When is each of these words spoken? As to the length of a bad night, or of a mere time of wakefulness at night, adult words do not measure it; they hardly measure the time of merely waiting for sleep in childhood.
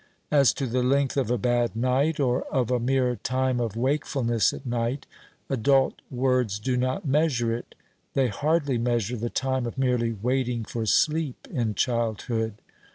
As 0.31 0.51
to 0.55 0.65
the 0.65 0.81
length 0.81 1.15
of 1.15 1.29
a 1.29 1.37
bad 1.37 1.75
night, 1.75 2.19
or 2.19 2.41
of 2.45 2.71
a 2.71 2.79
mere 2.79 3.17
time 3.17 3.59
of 3.59 3.75
wakefulness 3.75 4.51
at 4.51 4.65
night, 4.65 5.05
adult 5.47 6.01
words 6.09 6.57
do 6.57 6.75
not 6.75 7.05
measure 7.07 7.53
it; 7.53 7.75
they 8.15 8.27
hardly 8.27 8.79
measure 8.79 9.15
the 9.15 9.29
time 9.29 9.67
of 9.67 9.77
merely 9.77 10.11
waiting 10.11 10.63
for 10.65 10.87
sleep 10.87 11.47
in 11.51 11.75
childhood. 11.75 12.55